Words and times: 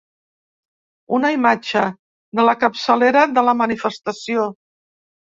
Una 1.17 1.29
imatge 1.33 1.83
de 2.39 2.45
la 2.47 2.55
capçalera 2.63 3.25
de 3.35 3.43
la 3.49 3.55
manifestació. 3.61 4.47